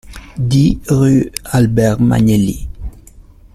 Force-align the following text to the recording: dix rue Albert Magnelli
dix 0.39 0.79
rue 0.89 1.31
Albert 1.45 1.99
Magnelli 2.01 2.67